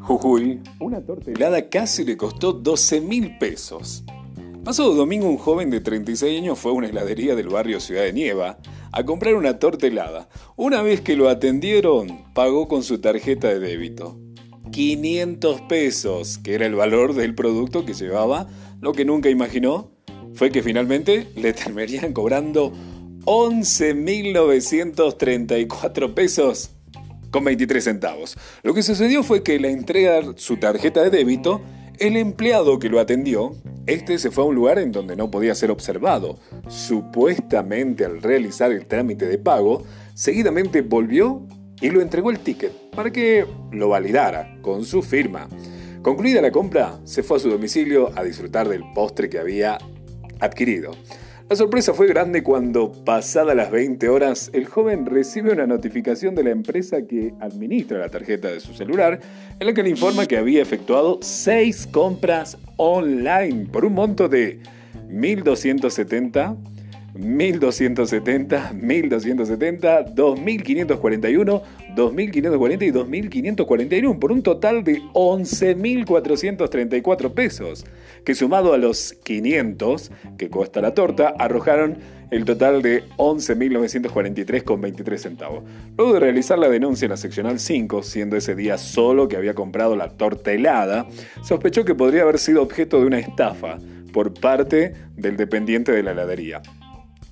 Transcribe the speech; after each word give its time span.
Jujuy, 0.00 0.60
una 0.80 1.02
torta 1.02 1.30
helada 1.30 1.68
casi 1.68 2.02
le 2.02 2.16
costó 2.16 2.54
12 2.54 3.02
mil 3.02 3.36
pesos. 3.36 4.04
Pasado 4.64 4.94
domingo 4.94 5.28
un 5.28 5.36
joven 5.36 5.70
de 5.70 5.80
36 5.80 6.40
años 6.40 6.58
fue 6.58 6.72
a 6.72 6.74
una 6.74 6.88
heladería 6.88 7.34
del 7.34 7.48
barrio 7.48 7.78
Ciudad 7.78 8.04
de 8.04 8.12
Nieva 8.12 8.58
a 8.90 9.04
comprar 9.04 9.34
una 9.34 9.58
torta 9.58 9.86
helada. 9.86 10.28
Una 10.56 10.82
vez 10.82 11.02
que 11.02 11.14
lo 11.14 11.28
atendieron, 11.28 12.24
pagó 12.34 12.68
con 12.68 12.82
su 12.82 13.00
tarjeta 13.00 13.48
de 13.48 13.60
débito. 13.60 14.18
500 14.72 15.60
pesos, 15.62 16.38
que 16.38 16.54
era 16.54 16.66
el 16.66 16.74
valor 16.74 17.14
del 17.14 17.34
producto 17.34 17.84
que 17.84 17.94
llevaba, 17.94 18.48
lo 18.80 18.92
que 18.92 19.04
nunca 19.04 19.28
imaginó 19.28 19.90
fue 20.32 20.50
que 20.50 20.62
finalmente 20.62 21.28
le 21.36 21.52
terminarían 21.54 22.12
cobrando 22.12 22.72
11.934 23.28 26.14
pesos 26.14 26.70
con 27.30 27.44
23 27.44 27.84
centavos. 27.84 28.38
Lo 28.62 28.72
que 28.72 28.82
sucedió 28.82 29.22
fue 29.22 29.42
que 29.42 29.60
la 29.60 29.68
entrega 29.68 30.22
su 30.36 30.56
tarjeta 30.56 31.02
de 31.02 31.10
débito, 31.10 31.60
el 31.98 32.16
empleado 32.16 32.78
que 32.78 32.88
lo 32.88 33.00
atendió, 33.00 33.54
este 33.86 34.18
se 34.18 34.30
fue 34.30 34.44
a 34.44 34.46
un 34.46 34.54
lugar 34.54 34.78
en 34.78 34.92
donde 34.92 35.14
no 35.14 35.30
podía 35.30 35.54
ser 35.54 35.70
observado. 35.70 36.38
Supuestamente 36.68 38.06
al 38.06 38.22
realizar 38.22 38.72
el 38.72 38.86
trámite 38.86 39.26
de 39.26 39.36
pago, 39.36 39.84
seguidamente 40.14 40.80
volvió 40.80 41.46
y 41.82 41.90
lo 41.90 42.00
entregó 42.00 42.30
el 42.30 42.38
ticket 42.38 42.72
para 42.96 43.12
que 43.12 43.44
lo 43.72 43.90
validara 43.90 44.56
con 44.62 44.86
su 44.86 45.02
firma. 45.02 45.50
Concluida 46.00 46.40
la 46.40 46.50
compra, 46.50 46.98
se 47.04 47.22
fue 47.22 47.36
a 47.36 47.40
su 47.40 47.50
domicilio 47.50 48.10
a 48.16 48.24
disfrutar 48.24 48.70
del 48.70 48.84
postre 48.94 49.28
que 49.28 49.38
había 49.38 49.76
adquirido. 50.40 50.92
La 51.48 51.56
sorpresa 51.56 51.94
fue 51.94 52.08
grande 52.08 52.42
cuando, 52.42 52.92
pasadas 52.92 53.56
las 53.56 53.70
20 53.70 54.06
horas, 54.10 54.50
el 54.52 54.66
joven 54.66 55.06
recibe 55.06 55.50
una 55.50 55.66
notificación 55.66 56.34
de 56.34 56.44
la 56.44 56.50
empresa 56.50 57.06
que 57.06 57.32
administra 57.40 57.96
la 57.96 58.10
tarjeta 58.10 58.48
de 58.48 58.60
su 58.60 58.74
celular, 58.74 59.18
en 59.58 59.66
la 59.66 59.72
que 59.72 59.82
le 59.82 59.88
informa 59.88 60.26
que 60.26 60.36
había 60.36 60.60
efectuado 60.60 61.18
6 61.22 61.88
compras 61.90 62.58
online 62.76 63.66
por 63.72 63.86
un 63.86 63.94
monto 63.94 64.28
de 64.28 64.60
1.270 65.08 66.58
1270, 67.18 68.72
1270, 68.74 70.02
2541, 70.14 71.62
2540 71.96 72.84
y 72.84 72.90
2541 72.90 74.20
por 74.20 74.32
un 74.32 74.42
total 74.42 74.84
de 74.84 75.00
11.434 75.14 77.32
pesos, 77.32 77.86
que 78.28 78.34
sumado 78.34 78.74
a 78.74 78.76
los 78.76 79.14
500 79.24 80.10
que 80.36 80.50
cuesta 80.50 80.82
la 80.82 80.92
torta, 80.92 81.32
arrojaron 81.38 81.96
el 82.30 82.44
total 82.44 82.82
de 82.82 83.04
11.943,23 83.16 85.16
centavos. 85.16 85.64
Luego 85.96 86.12
de 86.12 86.20
realizar 86.20 86.58
la 86.58 86.68
denuncia 86.68 87.06
en 87.06 87.12
la 87.12 87.16
seccional 87.16 87.58
5, 87.58 88.02
siendo 88.02 88.36
ese 88.36 88.54
día 88.54 88.76
solo 88.76 89.28
que 89.28 89.38
había 89.38 89.54
comprado 89.54 89.96
la 89.96 90.10
torta 90.10 90.52
helada, 90.52 91.06
sospechó 91.42 91.86
que 91.86 91.94
podría 91.94 92.20
haber 92.20 92.38
sido 92.38 92.60
objeto 92.60 93.00
de 93.00 93.06
una 93.06 93.18
estafa 93.18 93.78
por 94.12 94.34
parte 94.34 94.92
del 95.16 95.38
dependiente 95.38 95.92
de 95.92 96.02
la 96.02 96.10
heladería. 96.10 96.60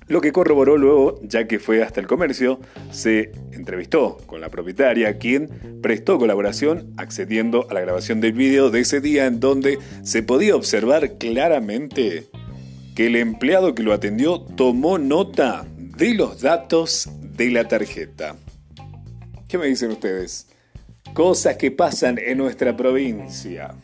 Lo 0.07 0.21
que 0.21 0.31
corroboró 0.31 0.77
luego, 0.77 1.19
ya 1.21 1.47
que 1.47 1.59
fue 1.59 1.83
hasta 1.83 1.99
el 1.99 2.07
comercio, 2.07 2.59
se 2.91 3.31
entrevistó 3.51 4.17
con 4.25 4.39
la 4.39 4.49
propietaria, 4.49 5.17
quien 5.17 5.79
prestó 5.81 6.17
colaboración 6.17 6.93
accediendo 6.95 7.67
a 7.69 7.73
la 7.73 7.81
grabación 7.81 8.21
del 8.21 8.31
video 8.31 8.69
de 8.69 8.79
ese 8.81 9.01
día 9.01 9.25
en 9.25 9.41
donde 9.41 9.79
se 10.03 10.23
podía 10.23 10.55
observar 10.55 11.17
claramente 11.17 12.27
que 12.95 13.07
el 13.07 13.17
empleado 13.17 13.75
que 13.75 13.83
lo 13.83 13.91
atendió 13.91 14.39
tomó 14.39 14.97
nota 14.97 15.67
de 15.75 16.13
los 16.13 16.41
datos 16.41 17.09
de 17.21 17.51
la 17.51 17.67
tarjeta. 17.67 18.37
¿Qué 19.49 19.57
me 19.57 19.67
dicen 19.67 19.91
ustedes? 19.91 20.47
Cosas 21.13 21.57
que 21.57 21.71
pasan 21.71 22.17
en 22.17 22.37
nuestra 22.37 22.77
provincia. 22.77 23.75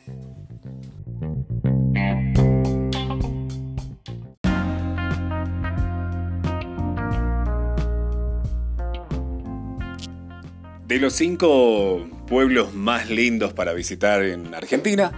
De 10.88 11.00
los 11.00 11.14
cinco 11.14 12.06
pueblos 12.28 12.74
más 12.74 13.10
lindos 13.10 13.54
para 13.54 13.72
visitar 13.72 14.22
en 14.24 14.54
Argentina, 14.54 15.12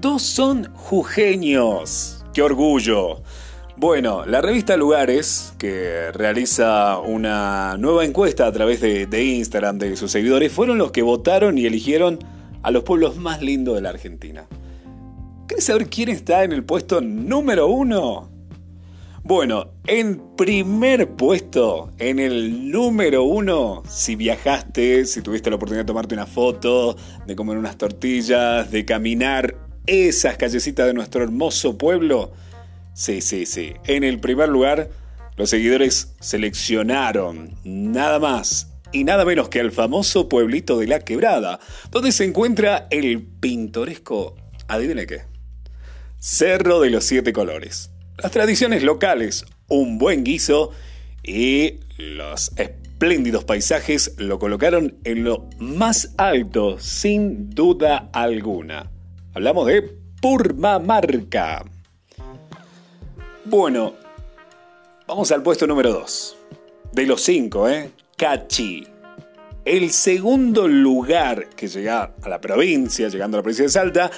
dos 0.00 0.22
son 0.22 0.74
jujeños. 0.74 2.24
¡Qué 2.34 2.42
orgullo! 2.42 3.22
Bueno, 3.76 4.26
la 4.26 4.40
revista 4.40 4.76
Lugares, 4.76 5.54
que 5.58 6.10
realiza 6.12 6.98
una 6.98 7.76
nueva 7.78 8.04
encuesta 8.04 8.46
a 8.46 8.52
través 8.52 8.80
de, 8.80 9.24
Instagram 9.24 9.78
de 9.78 9.96
sus 9.96 10.10
seguidores, 10.10 10.52
fueron 10.52 10.76
los 10.76 10.90
que 10.90 11.02
votaron 11.02 11.56
y 11.56 11.66
eligieron 11.66 12.18
a 12.62 12.72
los 12.72 12.82
pueblos 12.82 13.16
más 13.16 13.40
lindos 13.40 13.76
de 13.76 13.82
la 13.82 13.90
Argentina. 13.90 14.48
¿Quieres 15.46 15.64
saber 15.64 15.88
quién 15.88 16.08
está 16.08 16.42
en 16.42 16.52
el 16.52 16.64
puesto 16.64 17.00
número 17.00 17.68
uno? 17.68 18.29
Bueno, 19.30 19.74
en 19.86 20.34
primer 20.36 21.10
puesto, 21.10 21.92
en 21.98 22.18
el 22.18 22.72
número 22.72 23.22
uno, 23.22 23.84
si 23.88 24.16
viajaste, 24.16 25.04
si 25.04 25.22
tuviste 25.22 25.50
la 25.50 25.54
oportunidad 25.54 25.84
de 25.84 25.86
tomarte 25.86 26.16
una 26.16 26.26
foto, 26.26 26.96
de 27.28 27.36
comer 27.36 27.56
unas 27.56 27.78
tortillas, 27.78 28.72
de 28.72 28.84
caminar 28.84 29.54
esas 29.86 30.36
callecitas 30.36 30.84
de 30.88 30.94
nuestro 30.94 31.22
hermoso 31.22 31.78
pueblo, 31.78 32.32
sí, 32.92 33.20
sí, 33.20 33.46
sí, 33.46 33.74
en 33.86 34.02
el 34.02 34.18
primer 34.18 34.48
lugar, 34.48 34.90
los 35.36 35.48
seguidores 35.48 36.12
seleccionaron 36.18 37.54
nada 37.62 38.18
más 38.18 38.72
y 38.90 39.04
nada 39.04 39.24
menos 39.24 39.48
que 39.48 39.60
al 39.60 39.70
famoso 39.70 40.28
pueblito 40.28 40.76
de 40.76 40.88
La 40.88 40.98
Quebrada, 40.98 41.60
donde 41.92 42.10
se 42.10 42.24
encuentra 42.24 42.88
el 42.90 43.22
pintoresco, 43.22 44.34
adivine 44.66 45.06
qué, 45.06 45.22
Cerro 46.18 46.80
de 46.80 46.90
los 46.90 47.04
Siete 47.04 47.32
Colores 47.32 47.92
las 48.22 48.32
tradiciones 48.32 48.82
locales, 48.82 49.46
un 49.68 49.98
buen 49.98 50.24
guiso 50.24 50.72
y 51.22 51.80
los 51.96 52.52
espléndidos 52.56 53.44
paisajes 53.44 54.14
lo 54.18 54.38
colocaron 54.38 54.98
en 55.04 55.24
lo 55.24 55.48
más 55.58 56.14
alto, 56.18 56.78
sin 56.78 57.50
duda 57.50 58.10
alguna. 58.12 58.90
Hablamos 59.32 59.66
de 59.68 59.82
Purmamarca. 60.20 61.64
Bueno, 63.46 63.94
vamos 65.06 65.32
al 65.32 65.42
puesto 65.42 65.66
número 65.66 65.92
2. 65.92 66.36
De 66.92 67.06
los 67.06 67.22
5, 67.22 67.68
¿eh? 67.70 67.90
Cachi. 68.18 68.86
El 69.64 69.90
segundo 69.92 70.68
lugar 70.68 71.48
que 71.50 71.68
llega 71.68 72.14
a 72.22 72.28
la 72.28 72.40
provincia, 72.40 73.08
llegando 73.08 73.36
a 73.36 73.38
la 73.38 73.42
provincia 73.42 73.64
de 73.64 73.70
Salta, 73.70 74.10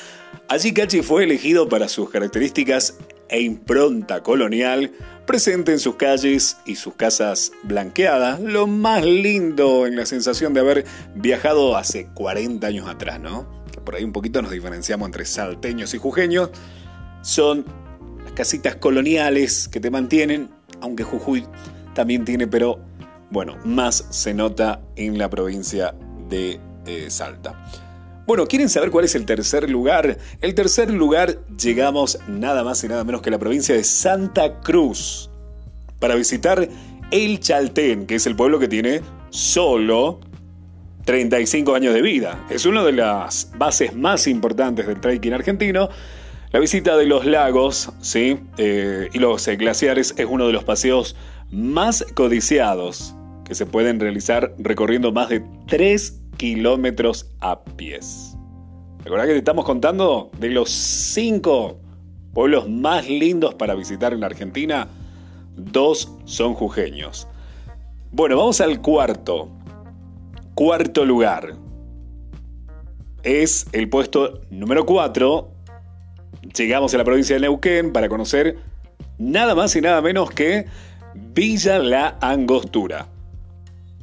allí 0.48 0.72
Cachi 0.72 1.02
fue 1.02 1.24
elegido 1.24 1.68
para 1.68 1.88
sus 1.88 2.10
características 2.10 2.96
e 3.32 3.40
impronta 3.40 4.22
colonial 4.22 4.92
presente 5.26 5.72
en 5.72 5.78
sus 5.78 5.96
calles 5.96 6.58
y 6.66 6.76
sus 6.76 6.94
casas 6.94 7.52
blanqueadas, 7.62 8.40
lo 8.40 8.66
más 8.66 9.04
lindo 9.04 9.86
en 9.86 9.96
la 9.96 10.06
sensación 10.06 10.52
de 10.54 10.60
haber 10.60 10.84
viajado 11.14 11.76
hace 11.76 12.06
40 12.14 12.66
años 12.66 12.88
atrás, 12.88 13.18
¿no? 13.18 13.62
Por 13.84 13.96
ahí 13.96 14.04
un 14.04 14.12
poquito 14.12 14.42
nos 14.42 14.52
diferenciamos 14.52 15.06
entre 15.06 15.24
salteños 15.24 15.94
y 15.94 15.98
jujeños. 15.98 16.50
Son 17.22 17.64
las 18.24 18.32
casitas 18.32 18.76
coloniales 18.76 19.68
que 19.68 19.80
te 19.80 19.90
mantienen, 19.90 20.50
aunque 20.80 21.02
Jujuy 21.02 21.46
también 21.94 22.24
tiene, 22.24 22.46
pero 22.46 22.80
bueno, 23.30 23.56
más 23.64 24.06
se 24.10 24.34
nota 24.34 24.82
en 24.96 25.18
la 25.18 25.30
provincia 25.30 25.94
de 26.28 26.60
eh, 26.86 27.10
Salta. 27.10 27.64
Bueno, 28.24 28.46
¿quieren 28.46 28.68
saber 28.68 28.92
cuál 28.92 29.04
es 29.04 29.16
el 29.16 29.26
tercer 29.26 29.68
lugar? 29.68 30.16
El 30.40 30.54
tercer 30.54 30.92
lugar 30.92 31.40
llegamos 31.60 32.20
nada 32.28 32.62
más 32.62 32.84
y 32.84 32.88
nada 32.88 33.02
menos 33.02 33.20
que 33.20 33.30
a 33.30 33.32
la 33.32 33.38
provincia 33.38 33.74
de 33.74 33.82
Santa 33.82 34.60
Cruz 34.60 35.28
para 35.98 36.14
visitar 36.14 36.68
El 37.10 37.40
Chaltén, 37.40 38.06
que 38.06 38.14
es 38.14 38.26
el 38.28 38.36
pueblo 38.36 38.60
que 38.60 38.68
tiene 38.68 39.00
solo 39.30 40.20
35 41.04 41.74
años 41.74 41.94
de 41.94 42.00
vida. 42.00 42.46
Es 42.48 42.64
una 42.64 42.84
de 42.84 42.92
las 42.92 43.50
bases 43.58 43.92
más 43.92 44.28
importantes 44.28 44.86
del 44.86 45.00
trekking 45.00 45.32
argentino. 45.32 45.88
La 46.52 46.60
visita 46.60 46.96
de 46.96 47.06
los 47.06 47.26
lagos 47.26 47.90
¿sí? 48.02 48.38
Eh, 48.56 49.08
y 49.12 49.18
los 49.18 49.48
glaciares 49.48 50.14
es 50.16 50.26
uno 50.30 50.46
de 50.46 50.52
los 50.52 50.62
paseos 50.62 51.16
más 51.50 52.04
codiciados 52.14 53.16
que 53.44 53.56
se 53.56 53.66
pueden 53.66 53.98
realizar 53.98 54.54
recorriendo 54.58 55.10
más 55.10 55.28
de 55.28 55.42
3 55.66 56.21
kilómetros 56.36 57.30
a 57.40 57.62
pies. 57.62 58.36
Recordad 59.04 59.24
que 59.24 59.32
te 59.32 59.38
estamos 59.38 59.64
contando 59.64 60.30
de 60.38 60.50
los 60.50 60.70
cinco 60.70 61.78
pueblos 62.32 62.68
más 62.68 63.08
lindos 63.08 63.54
para 63.54 63.74
visitar 63.74 64.12
en 64.12 64.24
Argentina. 64.24 64.88
Dos 65.56 66.12
son 66.24 66.54
jujeños. 66.54 67.26
Bueno, 68.10 68.36
vamos 68.36 68.60
al 68.60 68.80
cuarto. 68.80 69.48
Cuarto 70.54 71.04
lugar. 71.04 71.54
Es 73.22 73.66
el 73.72 73.88
puesto 73.88 74.40
número 74.50 74.86
4. 74.86 75.48
Llegamos 76.56 76.94
a 76.94 76.98
la 76.98 77.04
provincia 77.04 77.36
de 77.36 77.40
Neuquén 77.40 77.92
para 77.92 78.08
conocer 78.08 78.56
nada 79.18 79.54
más 79.54 79.74
y 79.76 79.80
nada 79.80 80.02
menos 80.02 80.30
que 80.30 80.66
Villa 81.14 81.78
La 81.78 82.18
Angostura. 82.20 83.08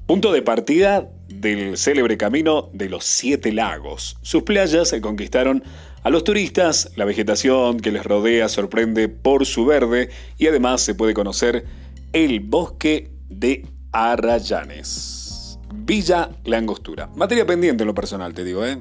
Punto 0.05 0.31
de 0.31 0.41
partida 0.41 1.09
del 1.39 1.77
célebre 1.77 2.18
camino 2.18 2.69
de 2.74 2.89
los 2.89 3.06
Siete 3.06 3.51
Lagos. 3.51 4.18
Sus 4.21 4.44
playas 4.44 4.89
se 4.89 5.01
conquistaron 5.01 5.63
a 6.03 6.09
los 6.09 6.24
turistas, 6.24 6.91
la 6.95 7.06
vegetación 7.06 7.80
que 7.80 7.91
les 7.91 8.06
rodea 8.06 8.50
sorprende 8.50 9.09
por 9.09 9.45
su 9.45 9.65
verde 9.65 10.09
y 10.38 10.47
además 10.47 10.81
se 10.81 10.95
puede 10.95 11.13
conocer 11.13 11.65
el 12.13 12.39
bosque 12.39 13.12
de 13.30 13.65
Arrayanes. 13.91 15.59
Villa 15.74 16.30
La 16.45 16.57
Angostura. 16.57 17.09
Materia 17.15 17.45
pendiente 17.45 17.83
en 17.83 17.88
lo 17.88 17.94
personal, 17.94 18.33
te 18.33 18.44
digo, 18.44 18.65
¿eh? 18.65 18.80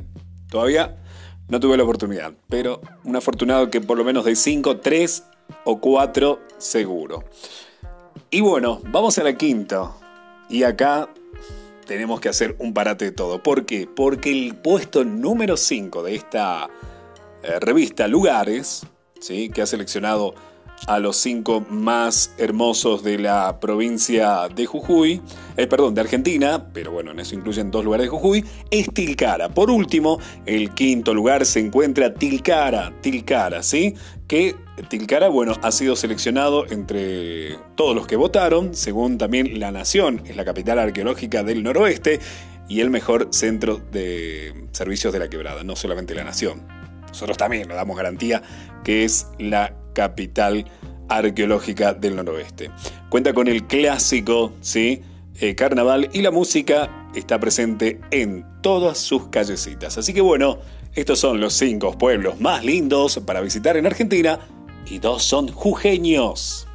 Todavía 0.48 0.96
no 1.48 1.60
tuve 1.60 1.76
la 1.76 1.82
oportunidad, 1.82 2.34
pero 2.48 2.80
un 3.04 3.16
afortunado 3.16 3.70
que 3.70 3.80
por 3.80 3.98
lo 3.98 4.04
menos 4.04 4.24
de 4.24 4.36
5, 4.36 4.78
3 4.78 5.24
o 5.64 5.80
4 5.80 6.40
seguro. 6.58 7.24
Y 8.30 8.40
bueno, 8.40 8.80
vamos 8.90 9.18
a 9.18 9.24
la 9.24 9.34
quinta. 9.34 9.92
Y 10.50 10.62
acá 10.62 11.08
tenemos 11.88 12.20
que 12.20 12.28
hacer 12.28 12.54
un 12.58 12.74
parate 12.74 13.06
de 13.06 13.12
todo. 13.12 13.42
¿Por 13.42 13.64
qué? 13.64 13.88
Porque 13.92 14.30
el 14.30 14.54
puesto 14.54 15.04
número 15.04 15.56
5 15.56 16.02
de 16.02 16.14
esta 16.14 16.68
eh, 17.42 17.58
revista 17.60 18.06
Lugares, 18.06 18.86
¿sí? 19.18 19.48
que 19.48 19.62
ha 19.62 19.66
seleccionado 19.66 20.34
a 20.86 20.98
los 20.98 21.16
cinco 21.16 21.64
más 21.68 22.32
hermosos 22.38 23.02
de 23.02 23.18
la 23.18 23.60
provincia 23.60 24.48
de 24.48 24.66
Jujuy, 24.66 25.20
eh, 25.56 25.66
perdón, 25.66 25.94
de 25.94 26.00
Argentina, 26.00 26.68
pero 26.72 26.92
bueno, 26.92 27.10
en 27.10 27.20
eso 27.20 27.34
incluyen 27.34 27.70
dos 27.70 27.84
lugares 27.84 28.06
de 28.06 28.10
Jujuy, 28.10 28.44
es 28.70 28.92
Tilcara. 28.92 29.48
Por 29.48 29.70
último, 29.70 30.18
el 30.46 30.70
quinto 30.70 31.12
lugar 31.14 31.44
se 31.44 31.60
encuentra 31.60 32.14
Tilcara, 32.14 32.92
Tilcara, 33.00 33.62
¿sí? 33.62 33.94
Que 34.26 34.54
Tilcara, 34.88 35.28
bueno, 35.28 35.54
ha 35.62 35.72
sido 35.72 35.96
seleccionado 35.96 36.66
entre 36.70 37.56
todos 37.74 37.94
los 37.94 38.06
que 38.06 38.16
votaron, 38.16 38.74
según 38.74 39.18
también 39.18 39.58
La 39.58 39.72
Nación, 39.72 40.22
es 40.26 40.36
la 40.36 40.44
capital 40.44 40.78
arqueológica 40.78 41.42
del 41.42 41.62
noroeste 41.62 42.20
y 42.68 42.80
el 42.80 42.90
mejor 42.90 43.28
centro 43.30 43.80
de 43.90 44.68
servicios 44.72 45.12
de 45.12 45.18
la 45.18 45.28
quebrada, 45.28 45.64
no 45.64 45.74
solamente 45.74 46.14
La 46.14 46.24
Nación. 46.24 46.77
Nosotros 47.08 47.36
también 47.36 47.68
nos 47.68 47.76
damos 47.76 47.96
garantía 47.96 48.42
que 48.84 49.04
es 49.04 49.26
la 49.38 49.74
capital 49.94 50.64
arqueológica 51.08 51.94
del 51.94 52.16
noroeste. 52.16 52.70
Cuenta 53.08 53.32
con 53.32 53.48
el 53.48 53.66
clásico, 53.66 54.52
¿sí? 54.60 55.02
Eh, 55.40 55.54
carnaval 55.54 56.10
y 56.12 56.22
la 56.22 56.30
música 56.30 57.08
está 57.14 57.38
presente 57.38 58.00
en 58.10 58.44
todas 58.60 58.98
sus 58.98 59.28
callecitas. 59.28 59.96
Así 59.96 60.12
que 60.12 60.20
bueno, 60.20 60.58
estos 60.94 61.20
son 61.20 61.40
los 61.40 61.54
cinco 61.54 61.96
pueblos 61.96 62.40
más 62.40 62.64
lindos 62.64 63.20
para 63.24 63.40
visitar 63.40 63.76
en 63.76 63.86
Argentina 63.86 64.40
y 64.86 64.98
dos 64.98 65.22
son 65.22 65.48
jujeños. 65.48 66.67